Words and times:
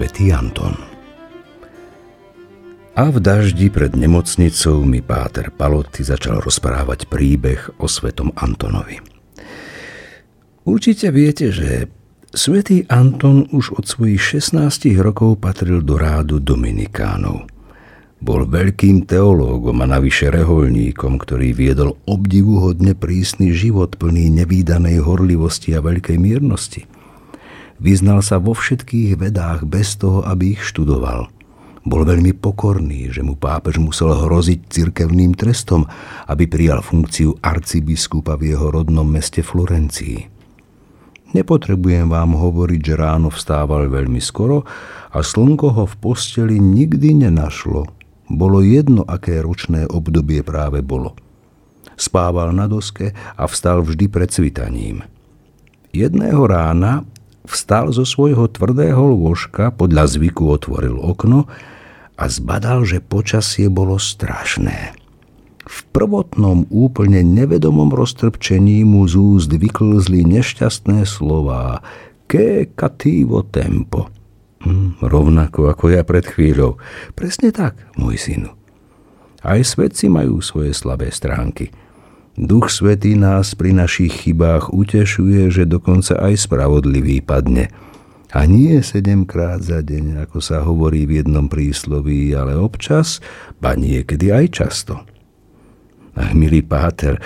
svätý 0.00 0.32
Anton. 0.32 0.72
A 2.96 3.12
v 3.12 3.20
daždi 3.20 3.68
pred 3.68 3.92
nemocnicou 3.92 4.80
mi 4.80 5.04
páter 5.04 5.52
Paloty 5.52 6.00
začal 6.00 6.40
rozprávať 6.40 7.04
príbeh 7.04 7.76
o 7.76 7.84
svetom 7.84 8.32
Antonovi. 8.32 8.96
Určite 10.64 11.12
viete, 11.12 11.52
že 11.52 11.92
svätý 12.32 12.88
Anton 12.88 13.44
už 13.52 13.76
od 13.76 13.84
svojich 13.84 14.40
16 14.40 14.96
rokov 15.04 15.36
patril 15.36 15.84
do 15.84 16.00
rádu 16.00 16.40
Dominikánov. 16.40 17.44
Bol 18.24 18.48
veľkým 18.48 19.04
teológom 19.04 19.84
a 19.84 19.86
navyše 20.00 20.32
reholníkom, 20.32 21.20
ktorý 21.20 21.52
viedol 21.52 22.00
obdivuhodne 22.08 22.96
prísny 22.96 23.52
život 23.52 24.00
plný 24.00 24.32
nevýdanej 24.32 25.04
horlivosti 25.04 25.76
a 25.76 25.84
veľkej 25.84 26.16
miernosti. 26.16 26.88
Vyznal 27.80 28.20
sa 28.20 28.36
vo 28.36 28.52
všetkých 28.52 29.16
vedách 29.16 29.64
bez 29.64 29.96
toho, 29.96 30.20
aby 30.22 30.54
ich 30.54 30.62
študoval. 30.62 31.32
Bol 31.80 32.04
veľmi 32.04 32.36
pokorný, 32.36 33.08
že 33.08 33.24
mu 33.24 33.40
pápež 33.40 33.80
musel 33.80 34.12
hroziť 34.12 34.68
cirkevným 34.68 35.32
trestom, 35.32 35.88
aby 36.28 36.44
prijal 36.44 36.84
funkciu 36.84 37.40
arcibiskupa 37.40 38.36
v 38.36 38.52
jeho 38.52 38.68
rodnom 38.68 39.08
meste 39.08 39.40
Florencii. 39.40 40.28
Nepotrebujem 41.32 42.12
vám 42.12 42.36
hovoriť, 42.36 42.80
že 42.84 42.94
ráno 43.00 43.32
vstával 43.32 43.88
veľmi 43.88 44.20
skoro 44.20 44.68
a 45.08 45.24
slnko 45.24 45.66
ho 45.72 45.84
v 45.88 45.94
posteli 45.98 46.60
nikdy 46.60 47.16
nenašlo– 47.24 47.88
bolo 48.30 48.62
jedno, 48.62 49.02
aké 49.02 49.42
ročné 49.42 49.90
obdobie 49.90 50.46
práve 50.46 50.86
bolo. 50.86 51.18
Spával 51.98 52.54
na 52.54 52.70
doske 52.70 53.10
a 53.34 53.42
vstal 53.50 53.82
vždy 53.82 54.06
pred 54.06 54.30
cvitaním. 54.30 55.02
Jedného 55.90 56.46
rána 56.46 57.02
vstal 57.50 57.90
zo 57.90 58.06
svojho 58.06 58.46
tvrdého 58.46 59.02
lôžka, 59.02 59.74
podľa 59.74 60.06
zvyku 60.06 60.46
otvoril 60.48 60.96
okno 61.02 61.50
a 62.14 62.24
zbadal, 62.30 62.86
že 62.86 63.02
počasie 63.02 63.66
bolo 63.66 63.98
strašné. 63.98 64.94
V 65.66 65.78
prvotnom 65.90 66.66
úplne 66.70 67.22
nevedomom 67.26 67.92
roztrpčení 67.92 68.86
mu 68.86 69.06
z 69.10 69.14
úst 69.18 69.50
vyklzli 69.50 70.22
nešťastné 70.26 71.06
slová 71.06 71.82
ke 72.30 72.70
cativo 72.72 73.42
tempo– 73.42 74.06
Hm, 74.60 75.00
rovnako 75.00 75.72
ako 75.72 75.88
ja 75.88 76.04
pred 76.04 76.28
chvíľou. 76.28 76.76
Presne 77.16 77.48
tak, 77.48 77.80
môj 77.96 78.20
synu. 78.20 78.52
Aj 79.40 79.56
svetci 79.56 80.12
majú 80.12 80.44
svoje 80.44 80.76
slabé 80.76 81.08
stránky. 81.08 81.72
Duch 82.40 82.72
Svetý 82.72 83.20
nás 83.20 83.52
pri 83.52 83.76
našich 83.76 84.24
chybách 84.24 84.72
utešuje, 84.72 85.52
že 85.52 85.68
dokonca 85.68 86.16
aj 86.16 86.48
spravodlivý 86.48 87.20
padne. 87.20 87.68
A 88.32 88.48
nie 88.48 88.80
sedemkrát 88.80 89.60
za 89.60 89.84
deň, 89.84 90.24
ako 90.24 90.40
sa 90.40 90.64
hovorí 90.64 91.04
v 91.04 91.20
jednom 91.20 91.52
prísloví, 91.52 92.32
ale 92.32 92.56
občas, 92.56 93.20
ba 93.60 93.76
niekedy 93.76 94.32
aj 94.32 94.56
často. 94.56 95.04
Ach, 96.16 96.32
milý 96.32 96.64
páter, 96.64 97.20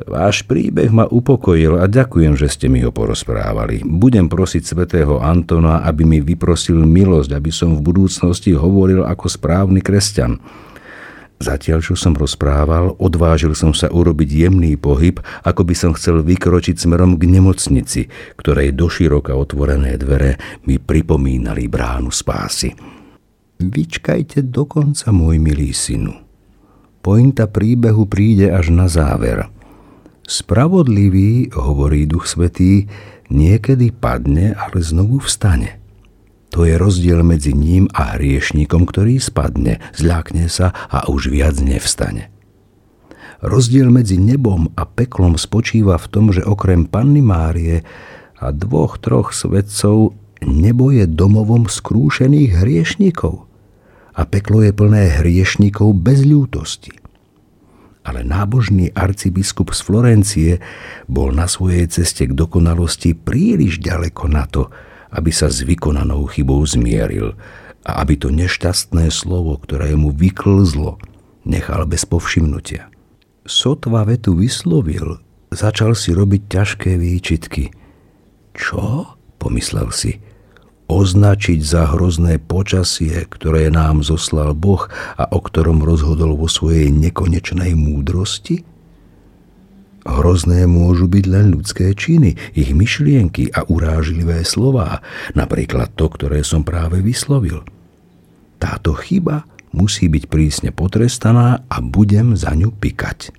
Váš 0.00 0.48
príbeh 0.48 0.88
ma 0.88 1.04
upokojil 1.04 1.76
a 1.76 1.84
ďakujem, 1.84 2.32
že 2.32 2.48
ste 2.48 2.72
mi 2.72 2.80
ho 2.80 2.88
porozprávali. 2.88 3.84
Budem 3.84 4.32
prosiť 4.32 4.64
svätého 4.64 5.20
Antona, 5.20 5.84
aby 5.84 6.08
mi 6.08 6.24
vyprosil 6.24 6.80
milosť, 6.88 7.36
aby 7.36 7.52
som 7.52 7.76
v 7.76 7.84
budúcnosti 7.84 8.56
hovoril 8.56 9.04
ako 9.04 9.28
správny 9.28 9.84
kresťan. 9.84 10.40
Zatiaľ, 11.40 11.80
čo 11.80 11.96
som 11.96 12.12
rozprával, 12.12 13.00
odvážil 13.00 13.56
som 13.56 13.72
sa 13.72 13.88
urobiť 13.88 14.28
jemný 14.28 14.76
pohyb, 14.76 15.16
ako 15.40 15.64
by 15.64 15.74
som 15.74 15.96
chcel 15.96 16.20
vykročiť 16.20 16.76
smerom 16.76 17.16
k 17.16 17.24
nemocnici, 17.32 18.12
ktorej 18.36 18.76
doširoka 18.76 19.32
otvorené 19.32 19.96
dvere 19.96 20.36
mi 20.68 20.76
pripomínali 20.76 21.64
bránu 21.64 22.12
spásy. 22.12 22.76
Vyčkajte 23.56 24.44
do 24.52 24.68
konca, 24.68 25.08
môj 25.08 25.40
milý 25.40 25.72
synu. 25.72 26.12
Pointa 27.00 27.48
príbehu 27.48 28.04
príde 28.04 28.52
až 28.52 28.68
na 28.68 28.84
záver– 28.84 29.48
Spravodlivý, 30.30 31.50
hovorí 31.58 32.06
Duch 32.06 32.30
Svetý, 32.30 32.86
niekedy 33.34 33.90
padne, 33.90 34.54
ale 34.54 34.78
znovu 34.78 35.18
vstane. 35.26 35.82
To 36.50 36.66
je 36.66 36.74
rozdiel 36.74 37.22
medzi 37.22 37.54
ním 37.54 37.86
a 37.94 38.18
hriešnikom, 38.18 38.82
ktorý 38.86 39.22
spadne, 39.22 39.78
zľakne 39.94 40.50
sa 40.50 40.74
a 40.90 41.06
už 41.06 41.30
viac 41.30 41.62
nevstane. 41.62 42.30
Rozdiel 43.40 43.88
medzi 43.88 44.20
nebom 44.20 44.68
a 44.76 44.84
peklom 44.84 45.40
spočíva 45.40 45.96
v 45.96 46.06
tom, 46.10 46.34
že 46.34 46.44
okrem 46.44 46.84
Panny 46.84 47.24
Márie 47.24 47.86
a 48.36 48.52
dvoch, 48.52 49.00
troch 49.00 49.32
svetcov 49.32 50.12
nebo 50.44 50.92
je 50.92 51.08
domovom 51.08 51.70
skrúšených 51.70 52.60
hriešnikov 52.60 53.46
a 54.12 54.26
peklo 54.26 54.66
je 54.66 54.72
plné 54.74 55.22
hriešnikov 55.22 55.96
bez 56.02 56.26
ľútosti 56.26 57.00
ale 58.00 58.24
nábožný 58.24 58.90
arcibiskup 58.96 59.76
z 59.76 59.80
Florencie 59.84 60.52
bol 61.04 61.30
na 61.36 61.44
svojej 61.44 61.84
ceste 61.86 62.26
k 62.26 62.32
dokonalosti 62.32 63.12
príliš 63.12 63.78
ďaleko 63.78 64.24
na 64.26 64.48
to, 64.48 64.72
aby 65.10 65.30
sa 65.34 65.50
s 65.50 65.62
vykonanou 65.66 66.26
chybou 66.30 66.62
zmieril 66.62 67.34
a 67.86 68.02
aby 68.02 68.14
to 68.18 68.30
nešťastné 68.30 69.10
slovo, 69.10 69.58
ktoré 69.58 69.94
mu 69.98 70.14
vyklzlo, 70.14 71.00
nechal 71.44 71.86
bez 71.88 72.06
povšimnutia. 72.06 72.90
Sotva 73.48 74.06
vetu 74.06 74.36
vyslovil, 74.36 75.18
začal 75.50 75.96
si 75.98 76.14
robiť 76.14 76.42
ťažké 76.46 76.90
výčitky. 77.00 77.74
Čo? 78.54 79.16
pomyslel 79.40 79.88
si 79.88 80.20
označiť 80.90 81.62
za 81.62 81.86
hrozné 81.94 82.42
počasie, 82.42 83.14
ktoré 83.30 83.70
nám 83.70 84.02
zoslal 84.02 84.58
Boh 84.58 84.90
a 85.14 85.24
o 85.30 85.38
ktorom 85.38 85.86
rozhodol 85.86 86.34
vo 86.34 86.50
svojej 86.50 86.90
nekonečnej 86.90 87.78
múdrosti? 87.78 88.66
Hrozné 90.04 90.64
môžu 90.64 91.06
byť 91.10 91.24
len 91.28 91.52
ľudské 91.52 91.92
činy, 91.92 92.36
ich 92.56 92.72
myšlienky 92.72 93.52
a 93.52 93.68
urážlivé 93.68 94.42
slová, 94.48 95.04
napríklad 95.36 95.92
to, 95.92 96.08
ktoré 96.08 96.40
som 96.40 96.64
práve 96.64 97.04
vyslovil. 97.04 97.60
Táto 98.56 98.96
chyba 98.96 99.44
musí 99.76 100.08
byť 100.08 100.24
prísne 100.28 100.70
potrestaná 100.72 101.64
a 101.68 101.76
budem 101.84 102.32
za 102.32 102.56
ňu 102.56 102.72
pikať. 102.72 103.32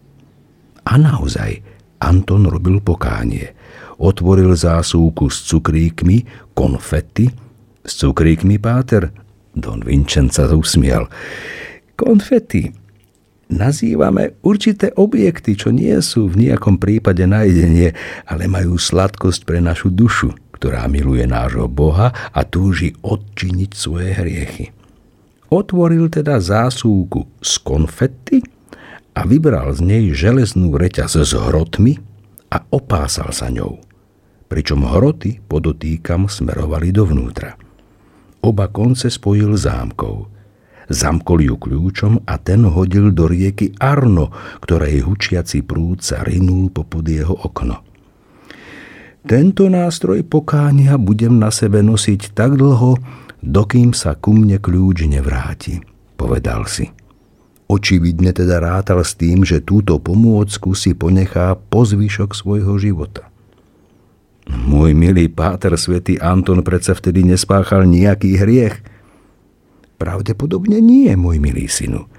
A 0.86 0.98
naozaj, 0.98 1.62
Anton 2.02 2.50
robil 2.50 2.82
pokánie– 2.82 3.54
otvoril 4.02 4.58
zásuvku 4.58 5.30
s 5.30 5.46
cukríkmi, 5.46 6.26
konfety. 6.58 7.30
S 7.86 8.02
cukríkmi, 8.02 8.58
páter? 8.58 9.14
Don 9.54 9.86
Vincenza 9.86 10.50
usmial. 10.50 11.06
Konfety 11.94 12.81
nazývame 13.52 14.40
určité 14.42 14.96
objekty, 14.96 15.60
čo 15.60 15.70
nie 15.70 15.94
sú 16.00 16.32
v 16.32 16.48
nejakom 16.48 16.80
prípade 16.80 17.28
najdenie, 17.28 17.94
ale 18.26 18.48
majú 18.48 18.80
sladkosť 18.80 19.44
pre 19.44 19.60
našu 19.60 19.92
dušu, 19.92 20.32
ktorá 20.56 20.88
miluje 20.88 21.28
nášho 21.28 21.68
Boha 21.68 22.16
a 22.32 22.42
túži 22.48 22.96
odčiniť 23.04 23.72
svoje 23.76 24.16
hriechy. 24.16 24.66
Otvoril 25.52 26.08
teda 26.08 26.40
zásúku 26.40 27.28
z 27.44 27.54
konfety 27.60 28.40
a 29.12 29.28
vybral 29.28 29.76
z 29.76 29.84
nej 29.84 30.06
železnú 30.16 30.80
reťaz 30.80 31.20
s 31.20 31.36
hrotmi 31.36 32.00
a 32.48 32.64
opásal 32.72 33.36
sa 33.36 33.52
ňou 33.52 33.92
pričom 34.52 34.84
hroty, 34.84 35.40
podotýkam, 35.48 36.28
smerovali 36.28 36.92
dovnútra. 36.92 37.56
Oba 38.44 38.68
konce 38.68 39.08
spojil 39.08 39.56
zámkou. 39.56 40.28
Zamkol 40.92 41.48
ju 41.48 41.56
kľúčom 41.56 42.28
a 42.28 42.36
ten 42.36 42.68
hodil 42.68 43.16
do 43.16 43.32
rieky 43.32 43.72
Arno, 43.80 44.28
ktorej 44.60 45.08
hučiaci 45.08 45.64
prúd 45.64 46.04
sa 46.04 46.22
rinul 46.28 46.68
popod 46.68 47.08
jeho 47.08 47.32
okno. 47.32 47.80
Tento 49.24 49.72
nástroj 49.72 50.28
pokánia 50.28 51.00
budem 51.00 51.40
na 51.40 51.48
sebe 51.48 51.80
nosiť 51.80 52.36
tak 52.36 52.60
dlho, 52.60 53.00
dokým 53.40 53.96
sa 53.96 54.20
ku 54.20 54.36
mne 54.36 54.60
kľúč 54.60 55.08
nevráti, 55.08 55.80
povedal 56.20 56.68
si. 56.68 56.92
Očividne 57.72 58.36
teda 58.36 58.60
rátal 58.60 59.00
s 59.00 59.16
tým, 59.16 59.48
že 59.48 59.64
túto 59.64 59.96
pomôcku 59.96 60.76
si 60.76 60.92
ponechá 60.92 61.56
po 61.56 61.88
zvyšok 61.88 62.36
svojho 62.36 62.76
života. 62.76 63.32
Môj 64.52 64.92
milý 64.92 65.32
páter 65.32 65.72
svätý 65.80 66.20
Anton 66.20 66.60
predsa 66.68 66.92
vtedy 66.92 67.24
nespáchal 67.24 67.88
nejaký 67.88 68.36
hriech. 68.36 68.84
Pravdepodobne 70.02 70.82
nie, 70.82 71.14
môj 71.14 71.38
milý 71.38 71.70
synu. 71.70 72.10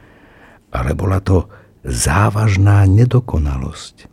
Ale 0.70 0.94
bola 0.94 1.18
to 1.18 1.50
závažná 1.82 2.86
nedokonalosť. 2.86 4.06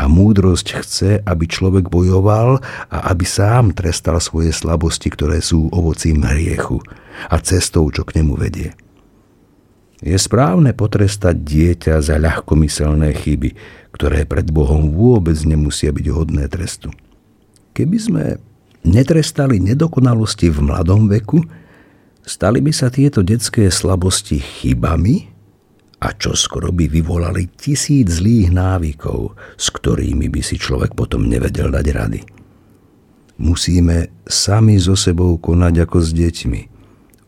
A 0.00 0.08
múdrosť 0.08 0.80
chce, 0.80 1.10
aby 1.20 1.44
človek 1.44 1.92
bojoval 1.92 2.56
a 2.88 2.96
aby 3.12 3.28
sám 3.28 3.76
trestal 3.76 4.16
svoje 4.16 4.48
slabosti, 4.48 5.12
ktoré 5.12 5.44
sú 5.44 5.68
ovocím 5.76 6.24
hriechu 6.24 6.80
a 7.28 7.36
cestou, 7.44 7.84
čo 7.92 8.00
k 8.08 8.24
nemu 8.24 8.32
vedie. 8.32 8.72
Je 10.00 10.16
správne 10.16 10.72
potrestať 10.72 11.36
dieťa 11.36 12.00
za 12.00 12.16
ľahkomyselné 12.16 13.12
chyby, 13.12 13.56
ktoré 13.92 14.24
pred 14.24 14.48
Bohom 14.48 14.92
vôbec 14.96 15.36
nemusia 15.44 15.92
byť 15.92 16.06
hodné 16.12 16.48
trestu. 16.48 16.92
Keby 17.76 17.96
sme 18.00 18.24
netrestali 18.88 19.60
nedokonalosti 19.60 20.48
v 20.48 20.64
mladom 20.64 21.12
veku, 21.12 21.44
stali 22.26 22.58
by 22.58 22.72
sa 22.74 22.90
tieto 22.90 23.22
detské 23.22 23.70
slabosti 23.70 24.42
chybami 24.42 25.30
a 26.02 26.12
čo 26.12 26.36
skoro 26.36 26.74
by 26.74 26.90
vyvolali 26.90 27.48
tisíc 27.56 28.20
zlých 28.20 28.52
návykov, 28.52 29.32
s 29.56 29.66
ktorými 29.72 30.28
by 30.28 30.42
si 30.44 30.60
človek 30.60 30.92
potom 30.92 31.24
nevedel 31.24 31.72
dať 31.72 31.86
rady. 31.94 32.20
Musíme 33.40 34.12
sami 34.26 34.76
so 34.76 34.98
sebou 34.98 35.40
konať 35.40 35.88
ako 35.88 35.98
s 36.02 36.10
deťmi, 36.12 36.60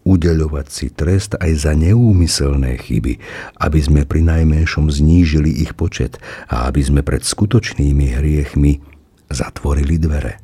udeľovať 0.09 0.67
si 0.73 0.89
trest 0.89 1.37
aj 1.37 1.53
za 1.69 1.73
neúmyselné 1.77 2.81
chyby, 2.81 3.21
aby 3.61 3.79
sme 3.81 4.09
pri 4.09 4.25
najmenšom 4.25 4.89
znížili 4.89 5.53
ich 5.65 5.77
počet 5.77 6.17
a 6.49 6.69
aby 6.69 6.81
sme 6.81 7.01
pred 7.05 7.21
skutočnými 7.21 8.17
hriechmi 8.17 8.81
zatvorili 9.29 10.01
dvere. 10.01 10.41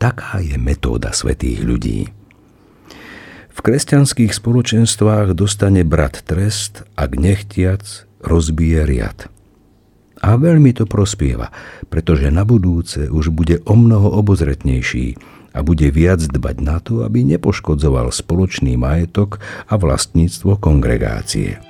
Taká 0.00 0.40
je 0.40 0.56
metóda 0.56 1.12
svetých 1.12 1.60
ľudí. 1.60 2.08
V 3.60 3.68
kresťanských 3.76 4.32
spoločenstvách 4.32 5.36
dostane 5.36 5.84
brat 5.84 6.24
trest, 6.24 6.88
ak 6.96 7.12
nechtiac 7.12 8.08
rozbije 8.24 8.88
riad. 8.88 9.28
A 10.24 10.40
veľmi 10.40 10.72
to 10.72 10.88
prospieva, 10.88 11.52
pretože 11.92 12.32
na 12.32 12.48
budúce 12.48 13.12
už 13.12 13.28
bude 13.28 13.60
o 13.68 13.76
mnoho 13.76 14.16
obozretnejší 14.16 15.20
a 15.52 15.60
bude 15.60 15.92
viac 15.92 16.24
dbať 16.24 16.56
na 16.64 16.80
to, 16.80 17.04
aby 17.04 17.20
nepoškodzoval 17.36 18.08
spoločný 18.08 18.80
majetok 18.80 19.44
a 19.68 19.76
vlastníctvo 19.76 20.56
kongregácie. 20.56 21.60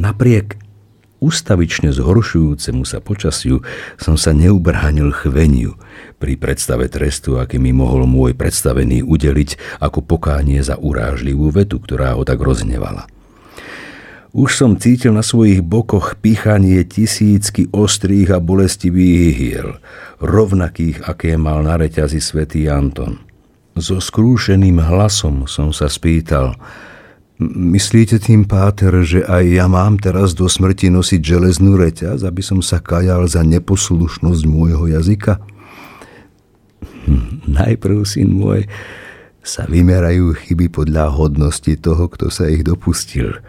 Napriek 0.00 0.56
ustavične 1.20 1.92
zhoršujúcemu 1.92 2.88
sa 2.88 3.04
počasiu 3.04 3.60
som 4.00 4.16
sa 4.16 4.32
neubránil 4.32 5.12
chveniu 5.12 5.76
pri 6.16 6.40
predstave 6.40 6.88
trestu, 6.88 7.36
aký 7.36 7.60
mi 7.60 7.76
mohol 7.76 8.08
môj 8.08 8.32
predstavený 8.32 9.04
udeliť 9.04 9.76
ako 9.84 10.00
pokánie 10.00 10.64
za 10.64 10.80
urážlivú 10.80 11.52
vetu, 11.52 11.76
ktorá 11.76 12.16
ho 12.16 12.24
tak 12.24 12.40
roznevala. 12.40 13.04
Už 14.32 14.56
som 14.56 14.80
cítil 14.80 15.12
na 15.12 15.20
svojich 15.20 15.60
bokoch 15.60 16.16
pýchanie 16.16 16.80
tisícky 16.88 17.68
ostrých 17.68 18.32
a 18.32 18.38
bolestivých 18.40 19.36
hiel, 19.36 19.70
rovnakých, 20.22 21.04
aké 21.04 21.36
mal 21.36 21.60
na 21.60 21.76
reťazi 21.76 22.22
svätý 22.22 22.72
Anton. 22.72 23.20
So 23.76 24.00
skrúšeným 24.00 24.80
hlasom 24.80 25.44
som 25.44 25.76
sa 25.76 25.92
spýtal– 25.92 26.56
Myslíte 27.40 28.20
tým, 28.20 28.44
Páter, 28.44 28.92
že 29.00 29.24
aj 29.24 29.44
ja 29.48 29.64
mám 29.64 29.96
teraz 29.96 30.36
do 30.36 30.44
smrti 30.44 30.92
nosiť 30.92 31.24
železnú 31.24 31.80
reťaz, 31.80 32.20
aby 32.28 32.44
som 32.44 32.60
sa 32.60 32.84
kajal 32.84 33.24
za 33.24 33.40
neposlušnosť 33.40 34.42
môjho 34.44 34.92
jazyka? 34.92 35.40
Hm, 37.08 37.48
najprv, 37.48 38.04
syn 38.04 38.36
môj, 38.36 38.68
sa 39.40 39.64
vymerajú 39.64 40.36
chyby 40.36 40.68
podľa 40.68 41.16
hodnosti 41.16 41.80
toho, 41.80 42.12
kto 42.12 42.28
sa 42.28 42.44
ich 42.52 42.60
dopustil. 42.60 43.40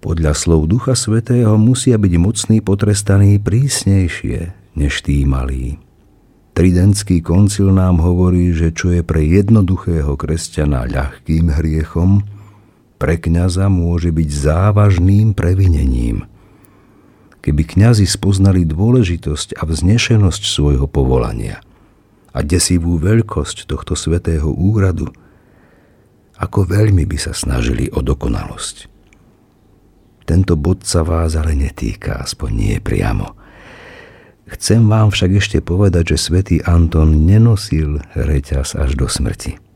Podľa 0.00 0.32
slov 0.32 0.72
Ducha 0.72 0.96
Svetého 0.96 1.60
musia 1.60 2.00
byť 2.00 2.12
mocní 2.16 2.64
potrestaní 2.64 3.36
prísnejšie 3.36 4.56
než 4.80 5.04
tí 5.04 5.28
malí. 5.28 5.76
Tridentský 6.56 7.20
koncil 7.20 7.68
nám 7.68 8.00
hovorí, 8.00 8.56
že 8.56 8.72
čo 8.72 8.96
je 8.96 9.04
pre 9.04 9.20
jednoduchého 9.28 10.16
kresťana 10.16 10.88
ľahkým 10.88 11.52
hriechom, 11.52 12.24
pre 13.00 13.16
kňaza 13.16 13.72
môže 13.72 14.12
byť 14.12 14.28
závažným 14.28 15.32
previnením. 15.32 16.28
Keby 17.40 17.64
kňazi 17.64 18.04
spoznali 18.04 18.68
dôležitosť 18.68 19.56
a 19.56 19.64
vznešenosť 19.64 20.42
svojho 20.44 20.84
povolania 20.84 21.64
a 22.36 22.44
desivú 22.44 23.00
veľkosť 23.00 23.64
tohto 23.64 23.96
svetého 23.96 24.52
úradu, 24.52 25.08
ako 26.36 26.68
veľmi 26.68 27.08
by 27.08 27.16
sa 27.16 27.32
snažili 27.32 27.88
o 27.88 28.04
dokonalosť. 28.04 28.92
Tento 30.28 30.60
bod 30.60 30.84
sa 30.84 31.00
vás 31.00 31.32
ale 31.40 31.56
netýka, 31.56 32.20
aspoň 32.20 32.50
nie 32.52 32.76
priamo. 32.76 33.32
Chcem 34.44 34.84
vám 34.84 35.08
však 35.08 35.40
ešte 35.40 35.58
povedať, 35.64 36.14
že 36.14 36.28
svätý 36.28 36.56
Anton 36.68 37.24
nenosil 37.24 38.04
reťaz 38.12 38.76
až 38.76 39.00
do 39.00 39.08
smrti. 39.08 39.69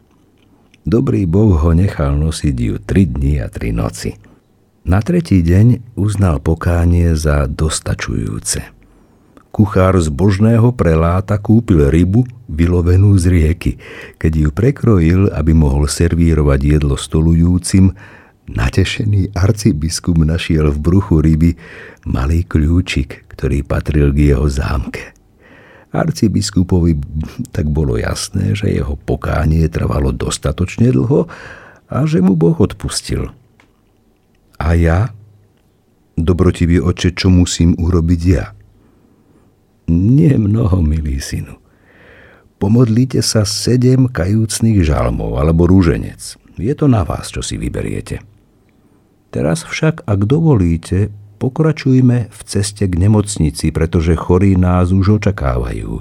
Dobrý 0.84 1.24
Boh 1.24 1.56
ho 1.64 1.72
nechal 1.72 2.20
nosiť 2.20 2.56
ju 2.60 2.76
tri 2.76 3.08
dni 3.08 3.40
a 3.40 3.48
tri 3.48 3.72
noci. 3.72 4.20
Na 4.84 5.00
tretí 5.00 5.40
deň 5.40 5.96
uznal 5.96 6.44
pokánie 6.44 7.16
za 7.16 7.48
dostačujúce. 7.48 8.68
Kuchár 9.48 9.96
z 9.96 10.12
božného 10.12 10.76
preláta 10.76 11.40
kúpil 11.40 11.88
rybu 11.88 12.28
vylovenú 12.52 13.16
z 13.16 13.32
rieky. 13.32 13.72
Keď 14.20 14.32
ju 14.36 14.48
prekrojil, 14.52 15.32
aby 15.32 15.56
mohol 15.56 15.88
servírovať 15.88 16.60
jedlo 16.76 17.00
stolujúcim, 17.00 17.96
natešený 18.52 19.32
arcibiskup 19.32 20.20
našiel 20.20 20.68
v 20.68 20.78
bruchu 20.84 21.24
ryby 21.24 21.56
malý 22.04 22.44
kľúčik, 22.44 23.24
ktorý 23.32 23.64
patril 23.64 24.12
k 24.12 24.36
jeho 24.36 24.44
zámke. 24.52 25.13
Arcibiskupovi 25.94 26.98
tak 27.54 27.70
bolo 27.70 27.94
jasné, 27.94 28.58
že 28.58 28.74
jeho 28.74 28.98
pokánie 28.98 29.70
trvalo 29.70 30.10
dostatočne 30.10 30.90
dlho 30.90 31.30
a 31.86 31.96
že 32.02 32.18
mu 32.18 32.34
Boh 32.34 32.58
odpustil. 32.58 33.30
A 34.58 34.74
ja, 34.74 35.14
dobrotivý 36.18 36.82
oče, 36.82 37.14
čo 37.14 37.30
musím 37.30 37.78
urobiť 37.78 38.20
ja? 38.26 38.50
Nie 39.86 40.34
mnoho, 40.34 40.82
milý 40.82 41.22
synu. 41.22 41.62
Pomodlite 42.58 43.20
sa 43.22 43.46
sedem 43.46 44.10
kajúcných 44.10 44.82
žalmov 44.82 45.36
alebo 45.38 45.68
rúženec. 45.68 46.38
Je 46.56 46.74
to 46.74 46.90
na 46.90 47.06
vás, 47.06 47.30
čo 47.30 47.42
si 47.44 47.54
vyberiete. 47.60 48.22
Teraz 49.34 49.66
však, 49.66 50.06
ak 50.06 50.20
dovolíte, 50.24 51.10
pokračujme 51.44 52.32
v 52.32 52.40
ceste 52.48 52.88
k 52.88 52.96
nemocnici, 52.96 53.68
pretože 53.68 54.16
chorí 54.16 54.56
nás 54.56 54.96
už 54.96 55.20
očakávajú. 55.20 56.00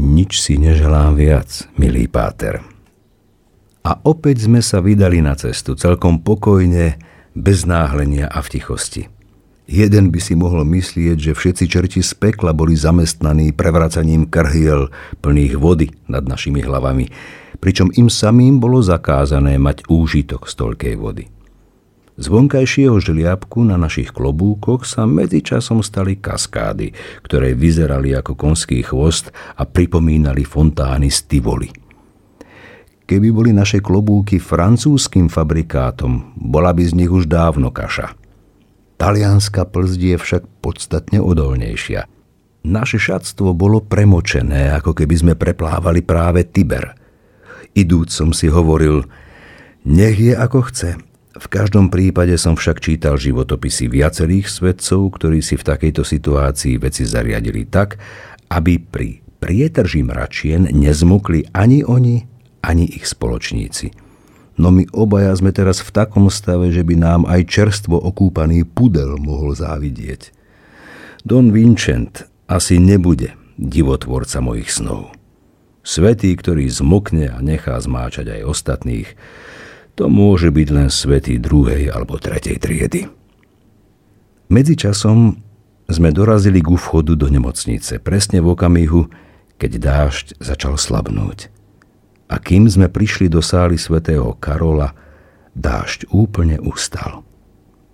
Nič 0.00 0.40
si 0.40 0.56
neželám 0.56 1.20
viac, 1.20 1.68
milý 1.76 2.08
páter. 2.08 2.64
A 3.84 4.00
opäť 4.00 4.48
sme 4.48 4.64
sa 4.64 4.80
vydali 4.80 5.20
na 5.20 5.36
cestu, 5.36 5.76
celkom 5.76 6.24
pokojne, 6.24 6.96
bez 7.36 7.68
náhlenia 7.68 8.32
a 8.32 8.40
v 8.40 8.48
tichosti. 8.56 9.02
Jeden 9.68 10.08
by 10.08 10.20
si 10.24 10.32
mohol 10.32 10.64
myslieť, 10.64 11.20
že 11.20 11.32
všetci 11.36 11.64
čerti 11.68 12.00
z 12.00 12.16
pekla 12.16 12.56
boli 12.56 12.72
zamestnaní 12.80 13.52
prevracaním 13.52 14.24
krhiel 14.24 14.88
plných 15.20 15.60
vody 15.60 15.92
nad 16.08 16.24
našimi 16.24 16.64
hlavami, 16.64 17.12
pričom 17.60 17.92
im 17.92 18.08
samým 18.08 18.56
bolo 18.56 18.80
zakázané 18.80 19.60
mať 19.60 19.84
úžitok 19.84 20.48
z 20.48 20.52
toľkej 20.56 20.94
vody. 20.96 21.24
Z 22.14 22.30
vonkajšieho 22.30 23.02
žliabku 23.02 23.66
na 23.66 23.74
našich 23.74 24.14
klobúkoch 24.14 24.86
sa 24.86 25.02
medzičasom 25.02 25.82
stali 25.82 26.14
kaskády, 26.14 26.94
ktoré 27.26 27.58
vyzerali 27.58 28.14
ako 28.14 28.38
konský 28.38 28.86
chvost 28.86 29.34
a 29.58 29.66
pripomínali 29.66 30.46
fontány 30.46 31.10
z 31.10 31.18
Tivoli. 31.26 31.74
Keby 33.04 33.28
boli 33.34 33.50
naše 33.50 33.82
klobúky 33.82 34.38
francúzským 34.38 35.26
fabrikátom, 35.26 36.38
bola 36.38 36.70
by 36.70 36.86
z 36.86 36.92
nich 37.02 37.10
už 37.10 37.26
dávno 37.26 37.74
kaša. 37.74 38.14
Talianska 38.94 39.66
plzd 39.66 40.14
je 40.14 40.16
však 40.16 40.42
podstatne 40.62 41.18
odolnejšia. 41.18 42.06
Naše 42.64 42.96
šatstvo 42.96 43.52
bolo 43.58 43.82
premočené, 43.82 44.70
ako 44.72 44.96
keby 44.96 45.14
sme 45.18 45.34
preplávali 45.34 46.00
práve 46.00 46.46
Tiber. 46.46 46.94
Idúc 47.74 48.14
som 48.14 48.30
si 48.30 48.46
hovoril, 48.46 49.02
nech 49.84 50.16
je 50.16 50.32
ako 50.32 50.70
chce, 50.70 50.96
v 51.34 51.46
každom 51.50 51.90
prípade 51.90 52.38
som 52.38 52.54
však 52.54 52.78
čítal 52.78 53.18
životopisy 53.18 53.90
viacerých 53.90 54.46
svedcov, 54.46 55.18
ktorí 55.18 55.42
si 55.42 55.58
v 55.58 55.66
takejto 55.66 56.06
situácii 56.06 56.78
veci 56.78 57.02
zariadili 57.02 57.66
tak, 57.66 57.98
aby 58.54 58.78
pri 58.78 59.18
prietrží 59.42 60.06
mračien 60.06 60.70
nezmukli 60.70 61.50
ani 61.50 61.82
oni, 61.82 62.22
ani 62.62 62.86
ich 62.86 63.10
spoločníci. 63.10 63.90
No 64.54 64.70
my 64.70 64.86
obaja 64.94 65.34
sme 65.34 65.50
teraz 65.50 65.82
v 65.82 65.90
takom 65.90 66.30
stave, 66.30 66.70
že 66.70 66.86
by 66.86 66.94
nám 66.94 67.20
aj 67.26 67.50
čerstvo 67.50 67.98
okúpaný 67.98 68.62
pudel 68.62 69.18
mohol 69.18 69.58
závidieť. 69.58 70.30
Don 71.26 71.50
Vincent 71.50 72.30
asi 72.46 72.78
nebude 72.78 73.34
divotvorca 73.58 74.38
mojich 74.38 74.70
snov. 74.70 75.10
Svetý, 75.82 76.30
ktorý 76.38 76.70
zmokne 76.70 77.28
a 77.28 77.42
nechá 77.42 77.74
zmáčať 77.76 78.40
aj 78.40 78.40
ostatných, 78.46 79.08
to 79.94 80.10
môže 80.10 80.50
byť 80.50 80.68
len 80.74 80.88
svety 80.90 81.38
druhej 81.38 81.90
alebo 81.90 82.18
tretej 82.18 82.58
triedy. 82.58 83.06
Medzičasom 84.50 85.38
sme 85.88 86.10
dorazili 86.10 86.60
ku 86.60 86.74
vchodu 86.74 87.14
do 87.14 87.26
nemocnice, 87.30 88.02
presne 88.02 88.42
v 88.42 88.52
okamihu, 88.52 89.08
keď 89.56 89.72
dážď 89.78 90.26
začal 90.42 90.74
slabnúť. 90.76 91.48
A 92.26 92.40
kým 92.40 92.66
sme 92.66 92.90
prišli 92.90 93.30
do 93.30 93.44
sály 93.44 93.78
svätého 93.78 94.34
Karola, 94.40 94.96
dážď 95.54 96.10
úplne 96.10 96.58
ustal. 96.58 97.22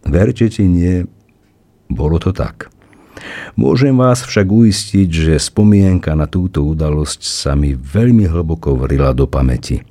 Verte 0.07 0.49
či 0.49 0.65
nie, 0.65 1.05
bolo 1.91 2.17
to 2.17 2.33
tak. 2.33 2.73
Môžem 3.59 3.93
vás 4.01 4.25
však 4.25 4.49
uistiť, 4.49 5.09
že 5.11 5.35
spomienka 5.37 6.17
na 6.17 6.25
túto 6.25 6.65
udalosť 6.65 7.21
sa 7.21 7.53
mi 7.53 7.77
veľmi 7.77 8.25
hlboko 8.25 8.79
vrila 8.81 9.13
do 9.13 9.29
pamäti. 9.29 9.85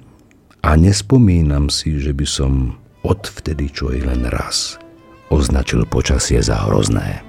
A 0.60 0.75
nespomínam 0.75 1.72
si, 1.72 1.98
že 2.00 2.12
by 2.12 2.28
som 2.28 2.75
odvtedy 3.08 3.72
čo 3.72 3.96
i 3.96 4.04
len 4.04 4.28
raz 4.28 4.75
označil 5.30 5.86
počasie 5.86 6.42
za 6.42 6.68
hrozné. 6.68 7.28